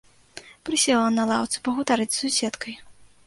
Прысела 0.69 1.09
на 1.17 1.23
лаўцы 1.33 1.57
пагутарыць 1.67 2.09
з 2.15 2.19
суседкай. 2.23 2.73